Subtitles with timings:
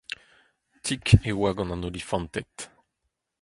[0.83, 2.53] Tik e oa gant an olifanted.